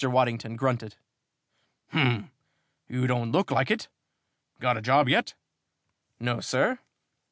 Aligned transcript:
Waddington 0.03 0.55
grunted. 0.55 0.95
"Hm! 1.89 2.31
You 2.89 3.05
don't 3.05 3.31
look 3.31 3.51
like 3.51 3.69
it! 3.69 3.87
Got 4.59 4.75
a 4.75 4.81
job 4.81 5.07
yet?" 5.07 5.35
"No, 6.19 6.39
sir." 6.39 6.79